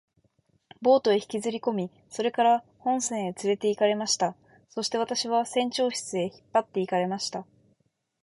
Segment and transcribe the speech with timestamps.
[0.81, 4.35] ボートへ引きずりこみ、それから本船へつれて行かれました。
[4.67, 7.45] そして私は船長室へ引っ張って行かれました。